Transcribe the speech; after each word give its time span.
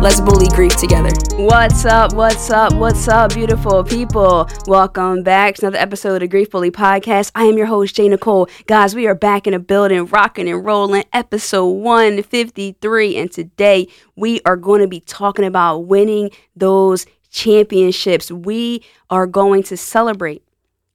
Let's 0.00 0.20
bully 0.20 0.48
grief 0.48 0.76
together. 0.76 1.10
What's 1.36 1.84
up? 1.86 2.12
What's 2.12 2.50
up? 2.50 2.74
What's 2.74 3.08
up, 3.08 3.32
beautiful 3.34 3.82
people? 3.82 4.48
Welcome 4.66 5.22
back 5.22 5.54
to 5.56 5.62
another 5.62 5.78
episode 5.78 6.22
of 6.22 6.30
Grief 6.30 6.50
Bully 6.50 6.70
Podcast. 6.70 7.32
I 7.34 7.44
am 7.44 7.56
your 7.56 7.66
host, 7.66 7.96
Jay 7.96 8.08
Nicole. 8.08 8.48
Guys, 8.66 8.94
we 8.94 9.06
are 9.06 9.14
back 9.14 9.46
in 9.46 9.54
the 9.54 9.58
building, 9.58 10.04
rocking 10.06 10.48
and 10.48 10.64
rolling, 10.64 11.04
episode 11.12 11.70
153. 11.70 13.16
And 13.16 13.32
today 13.32 13.88
we 14.14 14.40
are 14.44 14.56
going 14.56 14.82
to 14.82 14.86
be 14.86 15.00
talking 15.00 15.46
about 15.46 15.86
winning 15.86 16.30
those 16.54 17.06
championships. 17.30 18.30
We 18.30 18.84
are 19.08 19.26
going 19.26 19.62
to 19.64 19.76
celebrate 19.76 20.44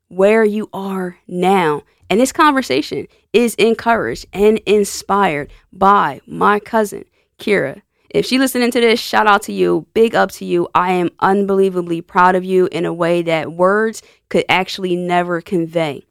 where 0.10 0.46
you 0.46 0.70
are 0.74 1.18
now. 1.28 1.82
And 2.10 2.20
this 2.20 2.32
conversation 2.32 3.08
is 3.34 3.56
encouraged 3.56 4.28
and 4.32 4.60
inspired 4.60 5.52
by 5.74 6.22
my 6.28 6.60
cousin, 6.60 7.06
Kira. 7.40 7.82
If 8.14 8.26
she 8.26 8.38
listening 8.38 8.72
to 8.72 8.82
this, 8.82 9.00
shout 9.00 9.26
out 9.26 9.44
to 9.44 9.54
you. 9.54 9.88
Big 9.94 10.16
up 10.16 10.32
to 10.32 10.46
you. 10.46 10.68
I 10.76 10.92
am 10.92 11.10
unbelievably 11.20 12.02
proud 12.02 12.36
of 12.36 12.44
you 12.44 12.68
in 12.72 12.86
a 12.86 12.94
way 12.94 13.22
that 13.22 13.54
words 13.54 14.04
could 14.30 14.44
actually 14.50 14.96
never 14.98 15.40
convey. 15.40 16.04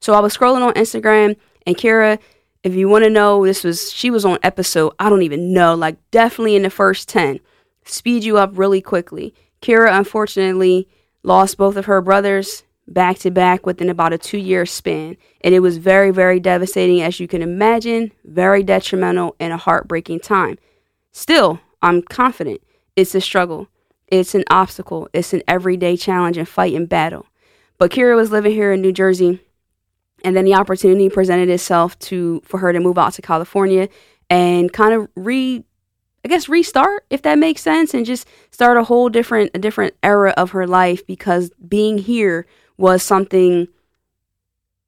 So 0.00 0.12
I 0.12 0.20
was 0.20 0.36
scrolling 0.36 0.66
on 0.66 0.74
Instagram 0.74 1.36
and 1.66 1.76
Kira, 1.76 2.18
if 2.62 2.74
you 2.74 2.88
want 2.88 3.04
to 3.04 3.10
know, 3.10 3.44
this 3.46 3.64
was 3.64 3.90
she 3.92 4.10
was 4.10 4.24
on 4.24 4.38
episode, 4.42 4.92
I 4.98 5.08
don't 5.08 5.22
even 5.22 5.52
know, 5.52 5.74
like 5.74 5.96
definitely 6.10 6.56
in 6.56 6.62
the 6.62 6.70
first 6.70 7.08
10. 7.08 7.40
Speed 7.84 8.24
you 8.24 8.36
up 8.36 8.50
really 8.54 8.82
quickly. 8.82 9.34
Kira 9.62 9.96
unfortunately 9.96 10.88
lost 11.22 11.56
both 11.56 11.76
of 11.76 11.86
her 11.86 12.02
brothers 12.02 12.64
back 12.86 13.18
to 13.20 13.30
back 13.30 13.64
within 13.64 13.88
about 13.88 14.12
a 14.12 14.18
two 14.18 14.38
year 14.38 14.66
span. 14.66 15.16
And 15.40 15.54
it 15.54 15.60
was 15.60 15.78
very, 15.78 16.10
very 16.10 16.38
devastating, 16.38 17.00
as 17.00 17.18
you 17.18 17.26
can 17.26 17.40
imagine, 17.40 18.12
very 18.24 18.62
detrimental 18.62 19.36
and 19.40 19.52
a 19.52 19.56
heartbreaking 19.56 20.20
time. 20.20 20.58
Still, 21.12 21.60
I'm 21.82 22.02
confident 22.02 22.60
it's 22.96 23.14
a 23.14 23.20
struggle, 23.20 23.68
it's 24.08 24.34
an 24.34 24.44
obstacle, 24.50 25.08
it's 25.12 25.32
an 25.32 25.42
everyday 25.48 25.96
challenge 25.96 26.36
and 26.36 26.48
fight 26.48 26.74
and 26.74 26.88
battle. 26.88 27.26
But 27.78 27.90
Kira 27.90 28.16
was 28.16 28.30
living 28.30 28.52
here 28.52 28.72
in 28.72 28.80
New 28.80 28.92
Jersey, 28.92 29.40
and 30.22 30.36
then 30.36 30.44
the 30.44 30.54
opportunity 30.54 31.08
presented 31.08 31.48
itself 31.48 31.98
to 32.00 32.42
for 32.44 32.58
her 32.58 32.72
to 32.72 32.80
move 32.80 32.98
out 32.98 33.14
to 33.14 33.22
California 33.22 33.88
and 34.28 34.72
kind 34.72 34.94
of 34.94 35.08
re 35.16 35.64
I 36.22 36.28
guess 36.28 36.50
restart 36.50 37.06
if 37.08 37.22
that 37.22 37.38
makes 37.38 37.62
sense 37.62 37.94
and 37.94 38.04
just 38.04 38.28
start 38.50 38.76
a 38.76 38.84
whole 38.84 39.08
different 39.08 39.52
a 39.54 39.58
different 39.58 39.94
era 40.02 40.34
of 40.36 40.50
her 40.50 40.66
life 40.66 41.06
because 41.06 41.50
being 41.66 41.96
here 41.96 42.46
was 42.76 43.02
something 43.02 43.68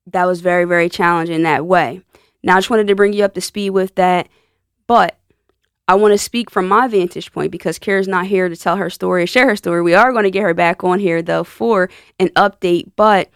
that 0.07 0.27
was 0.27 0.41
very, 0.41 0.65
very 0.65 0.89
challenging 0.89 1.43
that 1.43 1.67
way. 1.67 2.03
Now, 2.43 2.57
I 2.57 2.59
just 2.59 2.71
wanted 2.71 2.89
to 2.89 2.95
bring 2.95 3.13
you 3.13 3.25
up 3.25 3.35
to 3.35 3.41
speed 3.41 3.71
with 3.71 3.95
that, 3.95 4.29
but 4.87 5.17
I 5.89 5.95
want 5.95 6.13
to 6.13 6.19
speak 6.19 6.51
from 6.51 6.69
my 6.69 6.87
vantage 6.87 7.33
point 7.33 7.51
because 7.51 7.79
Kara's 7.79 8.09
not 8.09 8.27
here 8.27 8.49
to 8.49 8.57
tell 8.57 8.77
her 8.77 8.89
story 8.89 9.25
or 9.25 9.27
share 9.27 9.49
her 9.49 9.57
story. 9.57 9.83
We 9.83 9.95
are 9.95 10.13
going 10.13 10.25
to 10.25 10.31
get 10.31 10.43
her 10.43 10.55
back 10.55 10.85
on 10.85 11.01
here, 11.01 11.23
though, 11.23 11.45
for 11.45 11.91
an 12.19 12.29
update, 12.31 12.93
but 12.97 13.31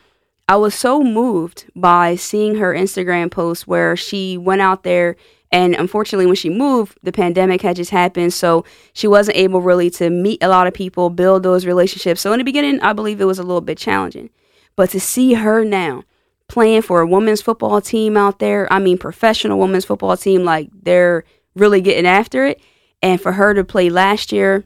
I 0.48 0.56
was 0.56 0.74
so 0.74 1.02
moved 1.02 1.66
by 1.74 2.14
seeing 2.14 2.56
her 2.56 2.72
Instagram 2.72 3.30
post 3.30 3.66
where 3.66 3.96
she 3.96 4.38
went 4.38 4.62
out 4.62 4.84
there 4.84 5.16
and 5.52 5.74
unfortunately, 5.74 6.26
when 6.26 6.34
she 6.34 6.50
moved, 6.50 6.98
the 7.02 7.12
pandemic 7.12 7.62
had 7.62 7.76
just 7.76 7.90
happened. 7.90 8.34
So 8.34 8.64
she 8.92 9.06
wasn't 9.06 9.36
able 9.36 9.62
really 9.62 9.90
to 9.90 10.10
meet 10.10 10.42
a 10.42 10.48
lot 10.48 10.66
of 10.66 10.74
people, 10.74 11.10
build 11.10 11.42
those 11.42 11.66
relationships. 11.66 12.20
So 12.20 12.32
in 12.32 12.38
the 12.38 12.44
beginning, 12.44 12.80
I 12.80 12.92
believe 12.92 13.20
it 13.20 13.26
was 13.26 13.38
a 13.38 13.44
little 13.44 13.60
bit 13.60 13.78
challenging. 13.78 14.30
But 14.74 14.90
to 14.90 15.00
see 15.00 15.34
her 15.34 15.64
now 15.64 16.04
playing 16.48 16.82
for 16.82 17.00
a 17.00 17.06
women's 17.06 17.42
football 17.42 17.80
team 17.80 18.16
out 18.16 18.38
there, 18.38 18.70
I 18.72 18.78
mean, 18.78 18.98
professional 18.98 19.58
women's 19.58 19.84
football 19.84 20.16
team, 20.16 20.44
like 20.44 20.68
they're 20.72 21.24
really 21.56 21.80
getting 21.80 22.06
after 22.06 22.46
it. 22.46 22.60
And 23.02 23.20
for 23.20 23.32
her 23.32 23.54
to 23.54 23.64
play 23.64 23.90
last 23.90 24.30
year, 24.30 24.64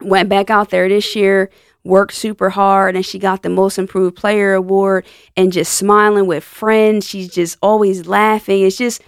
went 0.00 0.28
back 0.28 0.48
out 0.48 0.70
there 0.70 0.88
this 0.88 1.14
year, 1.14 1.50
worked 1.84 2.14
super 2.14 2.50
hard, 2.50 2.96
and 2.96 3.04
she 3.04 3.18
got 3.18 3.42
the 3.42 3.50
most 3.50 3.78
improved 3.78 4.16
player 4.16 4.54
award 4.54 5.04
and 5.36 5.52
just 5.52 5.74
smiling 5.74 6.26
with 6.26 6.42
friends. 6.42 7.06
She's 7.06 7.28
just 7.28 7.58
always 7.60 8.06
laughing. 8.06 8.62
It's 8.62 8.78
just, 8.78 9.02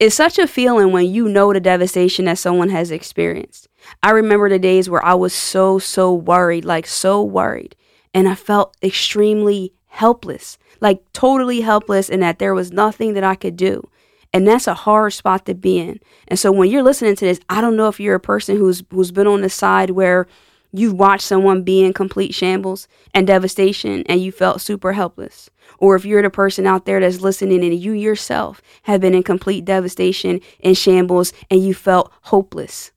it's 0.00 0.16
such 0.16 0.38
a 0.38 0.48
feeling 0.48 0.90
when 0.90 1.06
you 1.06 1.28
know 1.28 1.52
the 1.52 1.60
devastation 1.60 2.24
that 2.24 2.38
someone 2.38 2.70
has 2.70 2.90
experienced. 2.90 3.68
I 4.02 4.10
remember 4.10 4.48
the 4.48 4.58
days 4.58 4.90
where 4.90 5.04
I 5.04 5.14
was 5.14 5.32
so, 5.32 5.78
so 5.78 6.12
worried, 6.12 6.64
like 6.64 6.86
so 6.86 7.22
worried 7.22 7.76
and 8.14 8.28
I 8.28 8.34
felt 8.34 8.76
extremely 8.82 9.72
helpless, 9.86 10.58
like 10.80 11.02
totally 11.12 11.60
helpless, 11.60 12.10
and 12.10 12.22
that 12.22 12.38
there 12.38 12.54
was 12.54 12.72
nothing 12.72 13.14
that 13.14 13.24
I 13.24 13.34
could 13.34 13.56
do. 13.56 13.88
And 14.32 14.46
that's 14.46 14.66
a 14.66 14.74
hard 14.74 15.12
spot 15.12 15.44
to 15.46 15.54
be 15.54 15.78
in. 15.78 16.00
And 16.26 16.38
so 16.38 16.50
when 16.50 16.70
you're 16.70 16.82
listening 16.82 17.16
to 17.16 17.24
this, 17.26 17.40
I 17.48 17.60
don't 17.60 17.76
know 17.76 17.88
if 17.88 18.00
you're 18.00 18.14
a 18.14 18.20
person 18.20 18.56
who's 18.56 18.82
who's 18.90 19.12
been 19.12 19.26
on 19.26 19.42
the 19.42 19.50
side 19.50 19.90
where 19.90 20.26
you've 20.72 20.94
watched 20.94 21.26
someone 21.26 21.62
be 21.62 21.84
in 21.84 21.92
complete 21.92 22.34
shambles 22.34 22.88
and 23.12 23.26
devastation 23.26 24.02
and 24.06 24.22
you 24.22 24.32
felt 24.32 24.60
super 24.60 24.94
helpless. 24.94 25.50
Or 25.78 25.96
if 25.96 26.04
you're 26.04 26.22
the 26.22 26.30
person 26.30 26.66
out 26.66 26.86
there 26.86 27.00
that's 27.00 27.20
listening 27.20 27.62
and 27.62 27.78
you 27.78 27.92
yourself 27.92 28.62
have 28.84 29.00
been 29.00 29.14
in 29.14 29.22
complete 29.22 29.64
devastation 29.64 30.40
and 30.62 30.76
shambles 30.76 31.32
and 31.50 31.62
you 31.62 31.74
felt 31.74 32.12
hopeless. 32.22 32.90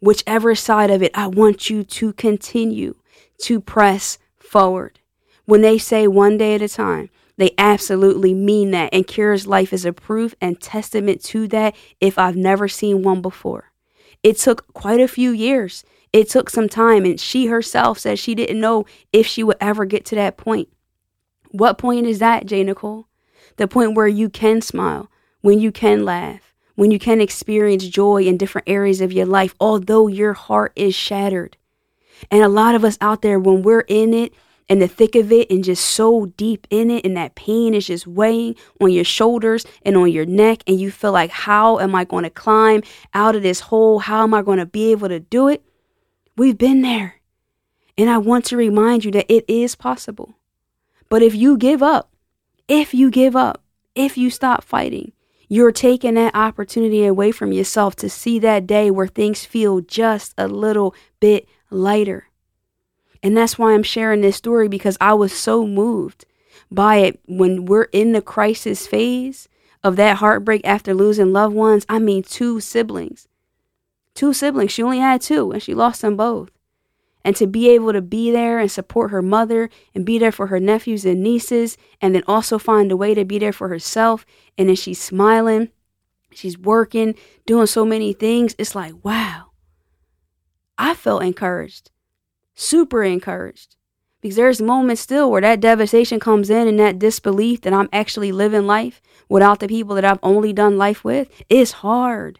Whichever 0.00 0.54
side 0.54 0.90
of 0.90 1.02
it, 1.02 1.12
I 1.14 1.26
want 1.26 1.70
you 1.70 1.84
to 1.84 2.12
continue 2.14 2.94
to 3.42 3.60
press 3.60 4.18
forward. 4.36 4.98
When 5.44 5.60
they 5.60 5.78
say 5.78 6.08
one 6.08 6.38
day 6.38 6.54
at 6.54 6.62
a 6.62 6.68
time, 6.68 7.10
they 7.42 7.52
absolutely 7.58 8.34
mean 8.34 8.70
that. 8.70 8.90
And 8.92 9.06
Kira's 9.06 9.46
life 9.46 9.72
is 9.72 9.84
a 9.84 9.92
proof 9.92 10.34
and 10.40 10.60
testament 10.60 11.22
to 11.24 11.48
that 11.48 11.74
if 12.00 12.18
I've 12.18 12.36
never 12.36 12.68
seen 12.68 13.02
one 13.02 13.20
before. 13.20 13.72
It 14.22 14.38
took 14.38 14.72
quite 14.72 15.00
a 15.00 15.08
few 15.08 15.30
years. 15.30 15.84
It 16.12 16.28
took 16.28 16.50
some 16.50 16.68
time, 16.68 17.04
and 17.04 17.18
she 17.18 17.46
herself 17.46 17.98
said 17.98 18.18
she 18.18 18.34
didn't 18.34 18.60
know 18.60 18.86
if 19.12 19.26
she 19.26 19.42
would 19.42 19.56
ever 19.60 19.84
get 19.84 20.04
to 20.06 20.14
that 20.14 20.36
point. 20.36 20.68
What 21.50 21.78
point 21.78 22.06
is 22.06 22.18
that, 22.20 22.46
Jay 22.46 22.62
Nicole? 22.62 23.08
The 23.56 23.68
point 23.68 23.94
where 23.94 24.08
you 24.08 24.28
can 24.28 24.60
smile, 24.60 25.10
when 25.40 25.58
you 25.58 25.72
can 25.72 26.04
laugh, 26.04 26.54
when 26.74 26.90
you 26.90 26.98
can 26.98 27.20
experience 27.20 27.86
joy 27.86 28.22
in 28.22 28.38
different 28.38 28.68
areas 28.68 29.00
of 29.00 29.12
your 29.12 29.26
life, 29.26 29.54
although 29.60 30.06
your 30.06 30.32
heart 30.32 30.72
is 30.76 30.94
shattered. 30.94 31.56
And 32.30 32.42
a 32.42 32.48
lot 32.48 32.74
of 32.74 32.84
us 32.84 32.96
out 33.00 33.22
there, 33.22 33.38
when 33.38 33.62
we're 33.62 33.80
in 33.80 34.14
it, 34.14 34.32
in 34.72 34.78
the 34.78 34.88
thick 34.88 35.14
of 35.14 35.30
it 35.30 35.50
and 35.50 35.62
just 35.62 35.84
so 35.84 36.24
deep 36.38 36.66
in 36.70 36.90
it 36.90 37.04
and 37.04 37.14
that 37.14 37.34
pain 37.34 37.74
is 37.74 37.86
just 37.86 38.06
weighing 38.06 38.56
on 38.80 38.90
your 38.90 39.04
shoulders 39.04 39.66
and 39.82 39.98
on 39.98 40.10
your 40.10 40.24
neck 40.24 40.62
and 40.66 40.80
you 40.80 40.90
feel 40.90 41.12
like 41.12 41.30
how 41.30 41.78
am 41.78 41.94
i 41.94 42.04
going 42.04 42.24
to 42.24 42.30
climb 42.30 42.82
out 43.12 43.36
of 43.36 43.42
this 43.42 43.60
hole? 43.60 43.98
How 43.98 44.22
am 44.22 44.32
i 44.32 44.40
going 44.40 44.58
to 44.58 44.64
be 44.64 44.90
able 44.90 45.08
to 45.08 45.20
do 45.20 45.48
it? 45.48 45.62
We've 46.38 46.56
been 46.56 46.80
there. 46.80 47.16
And 47.98 48.08
i 48.08 48.16
want 48.16 48.46
to 48.46 48.56
remind 48.56 49.04
you 49.04 49.10
that 49.10 49.30
it 49.30 49.44
is 49.46 49.74
possible. 49.74 50.36
But 51.10 51.20
if 51.20 51.34
you 51.34 51.58
give 51.58 51.82
up 51.82 52.10
if 52.66 52.94
you 52.94 53.10
give 53.10 53.36
up 53.36 53.62
if 53.94 54.16
you 54.16 54.30
stop 54.30 54.64
fighting 54.64 55.12
you're 55.50 55.70
taking 55.70 56.14
that 56.14 56.34
opportunity 56.34 57.04
away 57.04 57.30
from 57.30 57.52
yourself 57.52 57.94
to 57.96 58.08
see 58.08 58.38
that 58.38 58.66
day 58.66 58.90
where 58.90 59.06
things 59.06 59.44
feel 59.44 59.82
just 59.82 60.32
a 60.38 60.48
little 60.48 60.94
bit 61.20 61.46
lighter. 61.68 62.31
And 63.22 63.36
that's 63.36 63.58
why 63.58 63.72
I'm 63.72 63.82
sharing 63.82 64.20
this 64.20 64.36
story 64.36 64.68
because 64.68 64.96
I 65.00 65.14
was 65.14 65.32
so 65.32 65.66
moved 65.66 66.24
by 66.70 66.96
it 66.96 67.20
when 67.26 67.66
we're 67.66 67.88
in 67.92 68.12
the 68.12 68.22
crisis 68.22 68.86
phase 68.86 69.48
of 69.84 69.96
that 69.96 70.16
heartbreak 70.16 70.62
after 70.64 70.94
losing 70.94 71.32
loved 71.32 71.54
ones. 71.54 71.86
I 71.88 71.98
mean, 71.98 72.22
two 72.22 72.60
siblings. 72.60 73.28
Two 74.14 74.32
siblings. 74.32 74.72
She 74.72 74.82
only 74.82 74.98
had 74.98 75.20
two 75.20 75.52
and 75.52 75.62
she 75.62 75.74
lost 75.74 76.02
them 76.02 76.16
both. 76.16 76.50
And 77.24 77.36
to 77.36 77.46
be 77.46 77.68
able 77.70 77.92
to 77.92 78.02
be 78.02 78.32
there 78.32 78.58
and 78.58 78.70
support 78.70 79.12
her 79.12 79.22
mother 79.22 79.70
and 79.94 80.04
be 80.04 80.18
there 80.18 80.32
for 80.32 80.48
her 80.48 80.58
nephews 80.58 81.04
and 81.04 81.22
nieces, 81.22 81.78
and 82.00 82.16
then 82.16 82.24
also 82.26 82.58
find 82.58 82.90
a 82.90 82.96
way 82.96 83.14
to 83.14 83.24
be 83.24 83.38
there 83.38 83.52
for 83.52 83.68
herself. 83.68 84.26
And 84.58 84.68
then 84.68 84.74
she's 84.74 85.00
smiling, 85.00 85.68
she's 86.32 86.58
working, 86.58 87.14
doing 87.46 87.68
so 87.68 87.86
many 87.86 88.12
things. 88.12 88.56
It's 88.58 88.74
like, 88.74 88.94
wow 89.04 89.52
I 90.78 90.94
felt 90.94 91.22
encouraged, 91.22 91.92
super 92.54 93.02
encouraged. 93.02 93.76
Because 94.20 94.36
there's 94.36 94.62
moments 94.62 95.02
still 95.02 95.30
where 95.30 95.40
that 95.40 95.60
devastation 95.60 96.20
comes 96.20 96.48
in 96.48 96.68
and 96.68 96.78
that 96.78 96.98
disbelief 97.00 97.62
that 97.62 97.72
I'm 97.72 97.88
actually 97.92 98.30
living 98.30 98.66
life 98.66 99.02
without 99.28 99.58
the 99.58 99.66
people 99.66 99.96
that 99.96 100.04
I've 100.04 100.20
only 100.22 100.52
done 100.52 100.78
life 100.78 101.02
with. 101.02 101.28
It's 101.48 101.72
hard. 101.72 102.38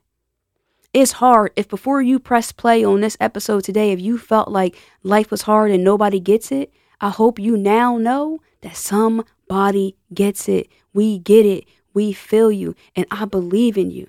It's 0.92 1.12
hard. 1.12 1.52
If 1.56 1.68
before 1.68 2.02
you 2.02 2.18
press 2.18 2.52
play 2.52 2.84
on 2.84 3.00
this 3.00 3.16
episode 3.18 3.64
today, 3.64 3.90
if 3.90 4.00
you 4.00 4.18
felt 4.18 4.48
like 4.48 4.76
life 5.02 5.30
was 5.30 5.42
hard 5.42 5.70
and 5.70 5.82
nobody 5.82 6.20
gets 6.20 6.52
it, 6.52 6.72
I 7.00 7.08
hope 7.08 7.38
you 7.38 7.56
now 7.56 7.96
know 7.96 8.40
that 8.60 8.76
somebody 8.76 9.96
gets 10.14 10.48
it. 10.48 10.68
We 10.92 11.18
get 11.18 11.46
it. 11.46 11.64
We 11.94 12.12
feel 12.12 12.52
you 12.52 12.76
and 12.94 13.06
I 13.10 13.24
believe 13.24 13.76
in 13.76 13.90
you. 13.90 14.08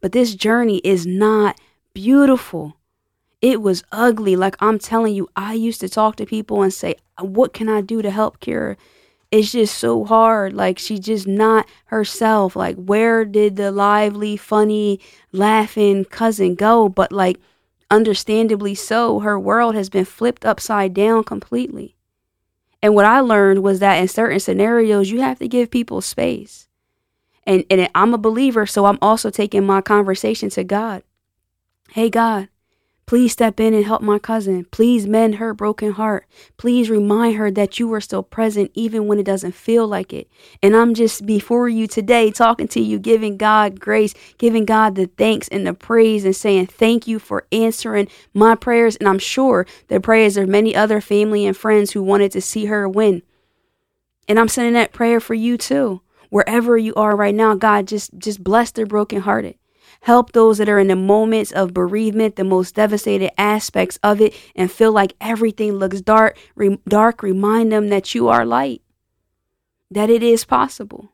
But 0.00 0.12
this 0.12 0.34
journey 0.34 0.78
is 0.78 1.06
not 1.06 1.60
beautiful. 1.92 2.77
It 3.40 3.62
was 3.62 3.84
ugly. 3.92 4.36
Like 4.36 4.56
I'm 4.60 4.78
telling 4.78 5.14
you, 5.14 5.28
I 5.36 5.54
used 5.54 5.80
to 5.80 5.88
talk 5.88 6.16
to 6.16 6.26
people 6.26 6.62
and 6.62 6.72
say, 6.72 6.96
What 7.20 7.52
can 7.52 7.68
I 7.68 7.80
do 7.80 8.02
to 8.02 8.10
help 8.10 8.40
Kira? 8.40 8.76
It's 9.30 9.52
just 9.52 9.76
so 9.76 10.04
hard. 10.04 10.54
Like 10.54 10.78
she's 10.78 11.00
just 11.00 11.26
not 11.26 11.68
herself. 11.86 12.56
Like, 12.56 12.76
where 12.76 13.24
did 13.24 13.56
the 13.56 13.70
lively, 13.70 14.36
funny, 14.36 15.00
laughing 15.32 16.04
cousin 16.06 16.54
go? 16.54 16.88
But 16.88 17.12
like, 17.12 17.38
understandably 17.90 18.74
so, 18.74 19.20
her 19.20 19.38
world 19.38 19.74
has 19.74 19.90
been 19.90 20.04
flipped 20.04 20.44
upside 20.44 20.94
down 20.94 21.24
completely. 21.24 21.94
And 22.82 22.94
what 22.94 23.04
I 23.04 23.20
learned 23.20 23.62
was 23.62 23.80
that 23.80 23.96
in 23.96 24.08
certain 24.08 24.40
scenarios, 24.40 25.10
you 25.10 25.20
have 25.20 25.38
to 25.40 25.48
give 25.48 25.70
people 25.70 26.00
space. 26.00 26.68
And, 27.44 27.64
and 27.70 27.88
I'm 27.94 28.14
a 28.14 28.18
believer, 28.18 28.66
so 28.66 28.84
I'm 28.84 28.98
also 29.02 29.30
taking 29.30 29.66
my 29.66 29.80
conversation 29.80 30.50
to 30.50 30.64
God. 30.64 31.02
Hey, 31.92 32.10
God, 32.10 32.48
Please 33.08 33.32
step 33.32 33.58
in 33.58 33.72
and 33.72 33.86
help 33.86 34.02
my 34.02 34.18
cousin. 34.18 34.66
Please 34.66 35.06
mend 35.06 35.36
her 35.36 35.54
broken 35.54 35.92
heart. 35.92 36.26
Please 36.58 36.90
remind 36.90 37.36
her 37.36 37.50
that 37.50 37.78
you 37.78 37.90
are 37.94 38.02
still 38.02 38.22
present 38.22 38.70
even 38.74 39.06
when 39.06 39.18
it 39.18 39.24
doesn't 39.24 39.54
feel 39.54 39.88
like 39.88 40.12
it. 40.12 40.28
And 40.62 40.76
I'm 40.76 40.92
just 40.92 41.24
before 41.24 41.70
you 41.70 41.86
today 41.86 42.30
talking 42.30 42.68
to 42.68 42.80
you, 42.80 42.98
giving 42.98 43.38
God 43.38 43.80
grace, 43.80 44.12
giving 44.36 44.66
God 44.66 44.94
the 44.94 45.06
thanks 45.06 45.48
and 45.48 45.66
the 45.66 45.72
praise 45.72 46.26
and 46.26 46.36
saying 46.36 46.66
thank 46.66 47.06
you 47.06 47.18
for 47.18 47.46
answering 47.50 48.08
my 48.34 48.54
prayers. 48.54 48.96
And 48.96 49.08
I'm 49.08 49.18
sure 49.18 49.64
the 49.86 50.00
prayers 50.00 50.36
of 50.36 50.46
many 50.46 50.76
other 50.76 51.00
family 51.00 51.46
and 51.46 51.56
friends 51.56 51.92
who 51.92 52.02
wanted 52.02 52.30
to 52.32 52.42
see 52.42 52.66
her 52.66 52.86
win. 52.86 53.22
And 54.28 54.38
I'm 54.38 54.48
sending 54.48 54.74
that 54.74 54.92
prayer 54.92 55.18
for 55.18 55.32
you 55.32 55.56
too. 55.56 56.02
Wherever 56.28 56.76
you 56.76 56.92
are 56.94 57.16
right 57.16 57.34
now, 57.34 57.54
God 57.54 57.88
just 57.88 58.10
just 58.18 58.44
bless 58.44 58.70
the 58.70 58.84
brokenhearted. 58.84 59.56
Help 60.00 60.32
those 60.32 60.58
that 60.58 60.68
are 60.68 60.78
in 60.78 60.88
the 60.88 60.96
moments 60.96 61.52
of 61.52 61.74
bereavement, 61.74 62.36
the 62.36 62.44
most 62.44 62.74
devastated 62.74 63.30
aspects 63.38 63.98
of 64.02 64.20
it, 64.20 64.34
and 64.54 64.70
feel 64.70 64.92
like 64.92 65.14
everything 65.20 65.72
looks 65.72 66.00
dark. 66.00 66.38
Re- 66.54 66.78
dark. 66.88 67.22
Remind 67.22 67.72
them 67.72 67.88
that 67.88 68.14
you 68.14 68.28
are 68.28 68.46
light, 68.46 68.80
that 69.90 70.08
it 70.08 70.22
is 70.22 70.44
possible. 70.44 71.12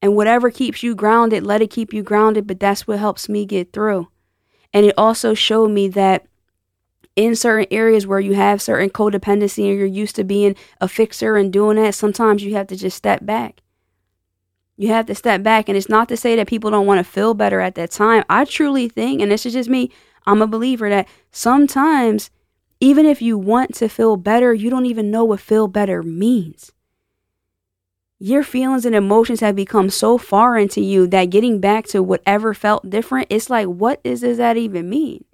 And 0.00 0.14
whatever 0.14 0.50
keeps 0.50 0.82
you 0.82 0.94
grounded, 0.94 1.44
let 1.44 1.62
it 1.62 1.70
keep 1.70 1.92
you 1.92 2.02
grounded. 2.02 2.46
But 2.46 2.60
that's 2.60 2.86
what 2.86 2.98
helps 2.98 3.28
me 3.28 3.46
get 3.46 3.72
through. 3.72 4.08
And 4.72 4.86
it 4.86 4.94
also 4.98 5.34
showed 5.34 5.70
me 5.70 5.88
that 5.88 6.26
in 7.16 7.36
certain 7.36 7.66
areas 7.70 8.06
where 8.06 8.20
you 8.20 8.34
have 8.34 8.60
certain 8.60 8.90
codependency 8.90 9.68
and 9.68 9.78
you're 9.78 9.86
used 9.86 10.16
to 10.16 10.24
being 10.24 10.56
a 10.80 10.88
fixer 10.88 11.36
and 11.36 11.52
doing 11.52 11.76
that, 11.76 11.94
sometimes 11.94 12.42
you 12.42 12.54
have 12.54 12.66
to 12.68 12.76
just 12.76 12.96
step 12.96 13.24
back 13.24 13.60
you 14.76 14.88
have 14.88 15.06
to 15.06 15.14
step 15.14 15.42
back. 15.42 15.68
And 15.68 15.76
it's 15.76 15.88
not 15.88 16.08
to 16.08 16.16
say 16.16 16.36
that 16.36 16.48
people 16.48 16.70
don't 16.70 16.86
want 16.86 17.04
to 17.04 17.10
feel 17.10 17.34
better 17.34 17.60
at 17.60 17.74
that 17.76 17.90
time. 17.90 18.24
I 18.28 18.44
truly 18.44 18.88
think, 18.88 19.20
and 19.20 19.30
this 19.30 19.46
is 19.46 19.52
just 19.52 19.68
me, 19.68 19.90
I'm 20.26 20.42
a 20.42 20.46
believer 20.46 20.88
that 20.88 21.08
sometimes, 21.30 22.30
even 22.80 23.06
if 23.06 23.22
you 23.22 23.38
want 23.38 23.74
to 23.76 23.88
feel 23.88 24.16
better, 24.16 24.52
you 24.52 24.70
don't 24.70 24.86
even 24.86 25.10
know 25.10 25.24
what 25.24 25.40
feel 25.40 25.68
better 25.68 26.02
means. 26.02 26.72
Your 28.18 28.42
feelings 28.42 28.86
and 28.86 28.94
emotions 28.94 29.40
have 29.40 29.56
become 29.56 29.90
so 29.90 30.16
foreign 30.18 30.68
to 30.68 30.80
you 30.80 31.06
that 31.08 31.26
getting 31.26 31.60
back 31.60 31.86
to 31.88 32.02
whatever 32.02 32.54
felt 32.54 32.88
different, 32.88 33.26
it's 33.28 33.50
like, 33.50 33.66
what 33.66 34.00
is, 34.02 34.20
does 34.20 34.38
that 34.38 34.56
even 34.56 34.88
mean? 34.88 35.24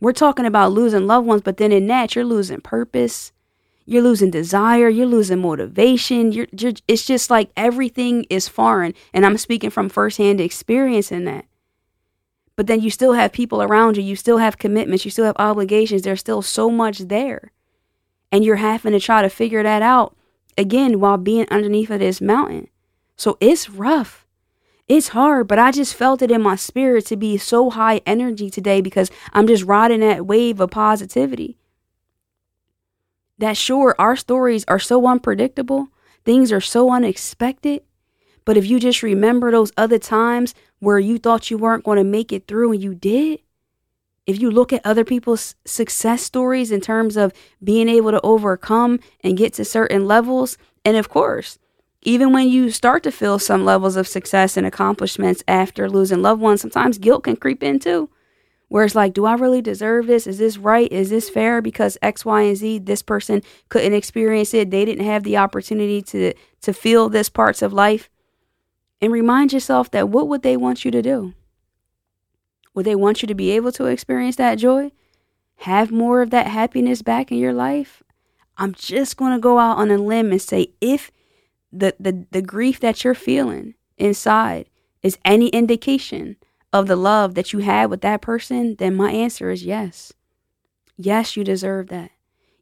We're 0.00 0.12
talking 0.12 0.44
about 0.44 0.72
losing 0.72 1.06
loved 1.06 1.26
ones, 1.26 1.42
but 1.42 1.56
then 1.56 1.72
in 1.72 1.86
that, 1.86 2.14
you're 2.14 2.24
losing 2.24 2.60
purpose 2.60 3.32
you're 3.84 4.02
losing 4.02 4.30
desire 4.30 4.88
you're 4.88 5.06
losing 5.06 5.40
motivation 5.40 6.32
you're, 6.32 6.46
you're, 6.56 6.72
it's 6.88 7.04
just 7.04 7.30
like 7.30 7.50
everything 7.56 8.24
is 8.30 8.48
foreign 8.48 8.94
and 9.12 9.26
i'm 9.26 9.38
speaking 9.38 9.70
from 9.70 9.88
firsthand 9.88 10.40
experience 10.40 11.12
in 11.12 11.24
that. 11.24 11.46
But 12.54 12.66
then 12.66 12.80
you 12.80 12.90
still 12.90 13.14
have 13.14 13.32
people 13.32 13.62
around 13.62 13.96
you 13.96 14.02
you 14.02 14.16
still 14.16 14.38
have 14.38 14.58
commitments 14.58 15.04
you 15.04 15.10
still 15.10 15.24
have 15.24 15.36
obligations 15.38 16.02
there's 16.02 16.20
still 16.20 16.42
so 16.42 16.70
much 16.70 16.98
there. 16.98 17.52
And 18.30 18.44
you're 18.44 18.56
having 18.56 18.92
to 18.92 19.00
try 19.00 19.22
to 19.22 19.28
figure 19.28 19.62
that 19.62 19.82
out 19.82 20.16
again 20.56 21.00
while 21.00 21.18
being 21.18 21.46
underneath 21.50 21.90
of 21.90 22.00
this 22.00 22.20
mountain. 22.20 22.68
So 23.16 23.36
it's 23.40 23.68
rough. 23.68 24.26
It's 24.88 25.08
hard 25.08 25.48
but 25.48 25.58
i 25.58 25.70
just 25.70 25.94
felt 25.94 26.22
it 26.22 26.30
in 26.30 26.42
my 26.42 26.56
spirit 26.56 27.06
to 27.06 27.16
be 27.16 27.38
so 27.38 27.70
high 27.70 28.02
energy 28.04 28.50
today 28.50 28.80
because 28.80 29.10
i'm 29.32 29.46
just 29.46 29.64
riding 29.64 30.00
that 30.00 30.26
wave 30.26 30.60
of 30.60 30.70
positivity 30.70 31.56
that 33.42 33.56
sure, 33.56 33.94
our 33.98 34.14
stories 34.14 34.64
are 34.68 34.78
so 34.78 35.04
unpredictable, 35.04 35.88
things 36.24 36.52
are 36.52 36.60
so 36.60 36.92
unexpected. 36.92 37.82
But 38.44 38.56
if 38.56 38.66
you 38.66 38.78
just 38.78 39.02
remember 39.02 39.50
those 39.50 39.72
other 39.76 39.98
times 39.98 40.54
where 40.78 41.00
you 41.00 41.18
thought 41.18 41.50
you 41.50 41.58
weren't 41.58 41.82
going 41.82 41.98
to 41.98 42.04
make 42.04 42.32
it 42.32 42.46
through 42.46 42.70
and 42.72 42.80
you 42.80 42.94
did, 42.94 43.40
if 44.26 44.40
you 44.40 44.48
look 44.48 44.72
at 44.72 44.86
other 44.86 45.04
people's 45.04 45.56
success 45.64 46.22
stories 46.22 46.70
in 46.70 46.80
terms 46.80 47.16
of 47.16 47.32
being 47.64 47.88
able 47.88 48.12
to 48.12 48.20
overcome 48.20 49.00
and 49.24 49.36
get 49.36 49.54
to 49.54 49.64
certain 49.64 50.06
levels, 50.06 50.56
and 50.84 50.96
of 50.96 51.08
course, 51.08 51.58
even 52.02 52.32
when 52.32 52.48
you 52.48 52.70
start 52.70 53.02
to 53.02 53.10
feel 53.10 53.40
some 53.40 53.64
levels 53.64 53.96
of 53.96 54.06
success 54.06 54.56
and 54.56 54.68
accomplishments 54.68 55.42
after 55.48 55.90
losing 55.90 56.22
loved 56.22 56.40
ones, 56.40 56.60
sometimes 56.60 56.96
guilt 56.96 57.24
can 57.24 57.34
creep 57.34 57.64
in 57.64 57.80
too 57.80 58.08
where 58.72 58.86
it's 58.86 58.94
like, 58.94 59.12
do 59.12 59.26
I 59.26 59.34
really 59.34 59.60
deserve 59.60 60.06
this? 60.06 60.26
Is 60.26 60.38
this 60.38 60.56
right? 60.56 60.90
Is 60.90 61.10
this 61.10 61.28
fair? 61.28 61.60
Because 61.60 61.98
X, 62.00 62.24
Y, 62.24 62.40
and 62.40 62.56
Z, 62.56 62.78
this 62.78 63.02
person 63.02 63.42
couldn't 63.68 63.92
experience 63.92 64.54
it. 64.54 64.70
They 64.70 64.86
didn't 64.86 65.04
have 65.04 65.24
the 65.24 65.36
opportunity 65.36 66.00
to 66.00 66.32
to 66.62 66.72
feel 66.72 67.10
this 67.10 67.28
parts 67.28 67.60
of 67.60 67.74
life. 67.74 68.08
And 69.02 69.12
remind 69.12 69.52
yourself 69.52 69.90
that 69.90 70.08
what 70.08 70.26
would 70.26 70.40
they 70.40 70.56
want 70.56 70.86
you 70.86 70.90
to 70.90 71.02
do? 71.02 71.34
Would 72.72 72.86
they 72.86 72.94
want 72.94 73.20
you 73.20 73.28
to 73.28 73.34
be 73.34 73.50
able 73.50 73.72
to 73.72 73.84
experience 73.84 74.36
that 74.36 74.54
joy? 74.54 74.90
Have 75.56 75.90
more 75.90 76.22
of 76.22 76.30
that 76.30 76.46
happiness 76.46 77.02
back 77.02 77.30
in 77.30 77.36
your 77.36 77.52
life? 77.52 78.02
I'm 78.56 78.72
just 78.72 79.18
to 79.18 79.38
go 79.38 79.58
out 79.58 79.76
on 79.76 79.90
a 79.90 79.98
limb 79.98 80.30
and 80.30 80.40
say 80.40 80.68
if 80.80 81.10
the, 81.70 81.94
the, 82.00 82.24
the 82.30 82.40
grief 82.40 82.80
that 82.80 83.04
you're 83.04 83.14
feeling 83.14 83.74
inside 83.98 84.70
is 85.02 85.18
any 85.26 85.48
indication 85.48 86.36
of 86.72 86.86
the 86.86 86.96
love 86.96 87.34
that 87.34 87.52
you 87.52 87.60
had 87.60 87.90
with 87.90 88.00
that 88.00 88.22
person, 88.22 88.76
then 88.76 88.94
my 88.94 89.12
answer 89.12 89.50
is 89.50 89.64
yes. 89.64 90.12
Yes, 90.96 91.36
you 91.36 91.44
deserve 91.44 91.88
that. 91.88 92.10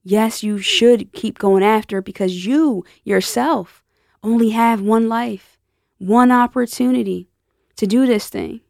Yes, 0.02 0.42
you 0.42 0.58
should 0.58 1.12
keep 1.12 1.38
going 1.38 1.62
after 1.62 2.00
because 2.00 2.46
you 2.46 2.84
yourself 3.04 3.82
only 4.22 4.50
have 4.50 4.80
one 4.80 5.08
life, 5.08 5.58
one 5.98 6.32
opportunity 6.32 7.28
to 7.76 7.86
do 7.86 8.06
this 8.06 8.28
thing. 8.28 8.60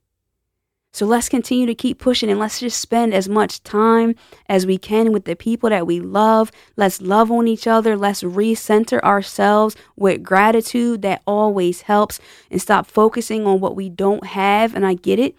So 0.93 1.07
let's 1.07 1.29
continue 1.29 1.67
to 1.67 1.75
keep 1.75 2.01
pushing 2.01 2.31
and 2.31 2.41
let's 2.41 2.61
just 2.61 2.81
spend 2.81 3.15
as 3.15 3.29
much 3.29 3.63
time 3.63 4.17
as 4.49 4.67
we 4.67 4.77
can 4.77 5.13
with 5.13 5.25
the 5.25 5.37
people 5.37 5.71
that 5.71 5.87
we 5.87 6.01
love. 6.01 6.51
Let's 6.77 7.01
love 7.01 7.31
on 7.31 7.47
each 7.47 7.67
other. 7.69 7.97
Let's 7.97 8.23
recenter 8.23 9.01
ourselves 9.03 9.77
with 9.97 10.25
gratitude 10.25 11.03
that 11.03 11.23
always 11.27 11.83
helps 11.83 12.19
and 12.51 12.61
stop 12.61 12.87
focusing 12.87 13.47
on 13.47 13.61
what 13.61 13.77
we 13.77 13.89
don't 13.89 14.27
have. 14.27 14.75
And 14.75 14.85
I 14.85 14.95
get 14.95 15.21
it. 15.21 15.37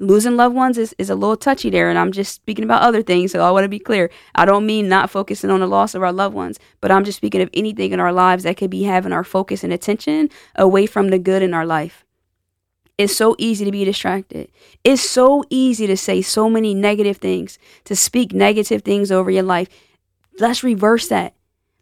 Losing 0.00 0.36
loved 0.36 0.54
ones 0.54 0.78
is, 0.78 0.94
is 0.96 1.10
a 1.10 1.16
little 1.16 1.36
touchy 1.36 1.70
there, 1.70 1.90
and 1.90 1.98
I'm 1.98 2.12
just 2.12 2.32
speaking 2.32 2.64
about 2.64 2.82
other 2.82 3.02
things, 3.02 3.32
so 3.32 3.42
I 3.42 3.50
want 3.50 3.64
to 3.64 3.68
be 3.68 3.80
clear. 3.80 4.10
I 4.32 4.44
don't 4.44 4.64
mean 4.64 4.88
not 4.88 5.10
focusing 5.10 5.50
on 5.50 5.58
the 5.58 5.66
loss 5.66 5.92
of 5.96 6.04
our 6.04 6.12
loved 6.12 6.36
ones, 6.36 6.60
but 6.80 6.92
I'm 6.92 7.02
just 7.02 7.16
speaking 7.16 7.40
of 7.40 7.50
anything 7.52 7.90
in 7.90 7.98
our 7.98 8.12
lives 8.12 8.44
that 8.44 8.56
could 8.56 8.70
be 8.70 8.84
having 8.84 9.12
our 9.12 9.24
focus 9.24 9.64
and 9.64 9.72
attention 9.72 10.30
away 10.54 10.86
from 10.86 11.08
the 11.08 11.18
good 11.18 11.42
in 11.42 11.52
our 11.52 11.66
life. 11.66 12.04
It's 12.98 13.16
so 13.16 13.36
easy 13.38 13.64
to 13.64 13.70
be 13.70 13.84
distracted. 13.84 14.50
It's 14.82 15.02
so 15.02 15.44
easy 15.50 15.86
to 15.86 15.96
say 15.96 16.20
so 16.20 16.50
many 16.50 16.74
negative 16.74 17.18
things, 17.18 17.58
to 17.84 17.94
speak 17.94 18.32
negative 18.32 18.82
things 18.82 19.12
over 19.12 19.30
your 19.30 19.44
life. 19.44 19.68
Let's 20.40 20.64
reverse 20.64 21.06
that. 21.08 21.34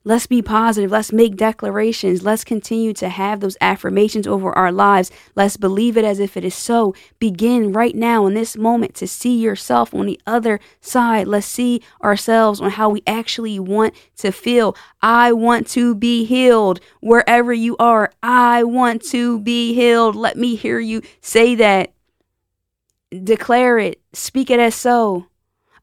Let's 0.06 0.28
be 0.28 0.40
positive. 0.40 0.92
Let's 0.92 1.10
make 1.10 1.34
declarations. 1.34 2.22
Let's 2.22 2.44
continue 2.44 2.92
to 2.92 3.08
have 3.08 3.40
those 3.40 3.56
affirmations 3.60 4.25
over 4.25 4.52
our 4.52 4.70
lives. 4.70 5.10
Let's 5.34 5.56
believe 5.56 5.96
it 5.96 6.04
as 6.04 6.20
if 6.20 6.36
it 6.36 6.44
is 6.44 6.54
so. 6.54 6.94
Begin 7.18 7.72
right 7.72 7.92
now 7.92 8.25
in 8.26 8.34
this 8.34 8.56
moment 8.56 8.94
to 8.94 9.08
see 9.08 9.36
yourself 9.36 9.92
on 9.92 10.06
the 10.06 10.20
other 10.25 10.60
side. 10.80 11.26
Let's 11.26 11.48
see 11.48 11.82
ourselves 12.04 12.60
on 12.60 12.70
how 12.70 12.88
we 12.88 13.02
actually 13.04 13.58
want 13.58 13.94
to 14.18 14.30
feel. 14.30 14.76
I 15.02 15.32
want 15.32 15.66
to 15.70 15.96
be 15.96 16.25
healed 16.25 16.78
wherever 17.00 17.52
you 17.52 17.76
are. 17.78 18.12
I 18.22 18.62
want 18.62 19.02
to 19.06 19.40
be 19.40 19.75
healed. 19.75 20.14
Let 20.14 20.36
me 20.36 20.54
hear 20.54 20.78
you 20.78 21.02
say 21.20 21.56
that. 21.56 21.92
Declare 23.10 23.80
it. 23.80 24.00
Speak 24.12 24.50
it 24.50 24.60
as 24.60 24.76
so. 24.76 25.26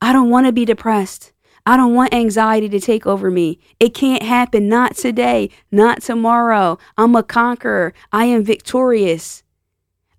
I 0.01 0.13
don't 0.13 0.29
want 0.29 0.45
to 0.45 0.53
be 0.53 0.63
depressed. 0.63 1.32
I 1.65 1.77
don't 1.77 1.93
want 1.93 2.13
anxiety 2.13 2.67
to 2.69 2.79
take 2.79 3.05
over 3.05 3.31
me. 3.31 3.59
It 3.79 3.93
can't 3.93 4.23
happen. 4.23 4.67
Not 4.67 4.95
today. 4.95 5.49
Not 5.71 6.01
tomorrow. 6.01 6.77
I'm 6.97 7.15
a 7.15 7.23
conqueror. 7.23 7.93
I 8.11 8.25
am 8.25 8.43
victorious. 8.43 9.43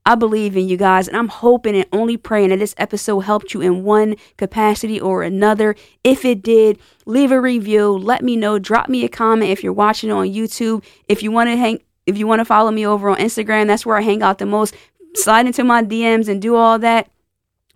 I 0.07 0.15
believe 0.17 0.55
in 0.55 0.69
you 0.69 0.77
guys, 0.77 1.09
and 1.09 1.17
I'm 1.17 1.29
hoping 1.29 1.75
and 1.75 1.87
only 1.91 2.19
praying 2.19 2.51
that 2.51 2.59
this 2.59 2.75
episode 2.77 3.21
helped 3.21 3.55
you 3.55 3.63
in 3.63 3.85
one 3.85 4.17
capacity 4.37 5.01
or 5.01 5.23
another. 5.23 5.75
If 6.03 6.27
it 6.27 6.43
did, 6.43 6.79
leave 7.07 7.33
a 7.33 7.41
review. 7.41 7.91
Let 7.91 8.23
me 8.23 8.37
know. 8.37 8.59
Drop 8.59 8.91
me 8.91 9.05
a 9.05 9.09
comment 9.09 9.51
if 9.51 9.63
you're 9.65 9.73
watching 9.73 10.11
on 10.11 10.27
YouTube. 10.27 10.85
If 11.09 11.23
you 11.23 11.31
want 11.31 11.49
to 11.49 11.57
hang 11.57 11.81
if 12.07 12.19
you 12.19 12.27
want 12.27 12.41
to 12.41 12.45
follow 12.45 12.71
me 12.71 12.87
over 12.87 13.09
on 13.09 13.17
Instagram, 13.17 13.67
that's 13.67 13.87
where 13.87 13.97
I 13.97 14.03
hang 14.03 14.23
out 14.23 14.37
the 14.37 14.45
most. 14.45 14.75
Slide 15.15 15.47
into 15.47 15.65
my 15.65 15.83
DMs 15.83 16.29
and 16.29 16.41
do 16.43 16.55
all 16.55 16.79
that. 16.81 17.09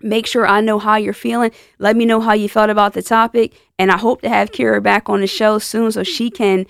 Make 0.00 0.26
sure 0.26 0.46
I 0.46 0.60
know 0.60 0.78
how 0.78 0.96
you're 0.96 1.12
feeling. 1.12 1.50
Let 1.78 1.96
me 1.96 2.04
know 2.04 2.20
how 2.20 2.32
you 2.32 2.48
felt 2.48 2.70
about 2.70 2.92
the 2.92 3.02
topic. 3.02 3.54
And 3.78 3.90
I 3.90 3.96
hope 3.96 4.22
to 4.22 4.28
have 4.28 4.52
Kira 4.52 4.82
back 4.82 5.08
on 5.08 5.20
the 5.20 5.26
show 5.26 5.58
soon 5.58 5.92
so 5.92 6.02
she 6.02 6.30
can 6.30 6.66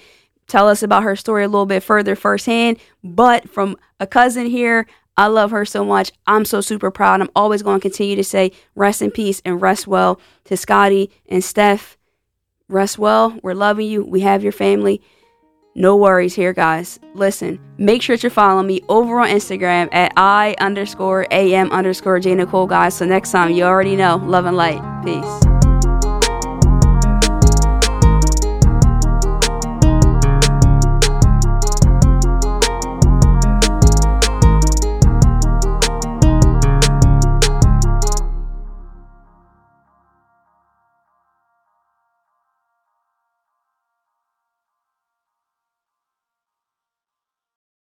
tell 0.47 0.69
us 0.69 0.83
about 0.83 1.03
her 1.03 1.15
story 1.15 1.45
a 1.45 1.49
little 1.49 1.67
bit 1.67 1.83
further 1.83 2.17
firsthand. 2.17 2.79
But 3.05 3.49
from 3.49 3.77
a 4.01 4.07
cousin 4.07 4.47
here, 4.47 4.87
I 5.17 5.27
love 5.27 5.51
her 5.51 5.65
so 5.65 5.85
much. 5.85 6.13
I'm 6.27 6.45
so 6.45 6.61
super 6.61 6.91
proud. 6.91 7.21
I'm 7.21 7.31
always 7.35 7.63
going 7.63 7.81
to 7.81 7.83
continue 7.83 8.17
to 8.17 8.25
say 8.25 8.53
rest 8.75 9.03
in 9.03 9.11
peace 9.11 9.43
and 9.45 9.61
rest 9.61 9.87
well 9.87 10.21
to 10.45 10.57
Scotty 10.57 11.11
and 11.29 11.43
Steph. 11.43 11.99
Rest 12.69 12.99
well. 12.99 13.39
We're 13.43 13.55
loving 13.55 13.89
you. 13.89 14.05
We 14.05 14.21
have 14.21 14.43
your 14.43 14.53
family. 14.53 15.03
No 15.75 15.97
worries 15.97 16.35
here, 16.35 16.53
guys. 16.53 16.99
Listen, 17.15 17.61
make 17.79 18.03
sure 18.03 18.17
to 18.17 18.31
follow 18.31 18.63
me 18.63 18.83
over 18.89 19.21
on 19.21 19.29
Instagram 19.29 19.89
at 19.93 20.13
I 20.17 20.57
underscore 20.59 21.27
AM 21.31 21.71
underscore 21.71 22.19
J 22.21 22.35
Nicole, 22.35 22.67
guys. 22.67 22.95
So 22.95 23.05
next 23.05 23.31
time, 23.31 23.53
you 23.53 23.65
already 23.65 23.95
know. 23.95 24.17
Love 24.17 24.47
and 24.47 24.57
light. 24.57 24.81
Peace. 25.05 25.58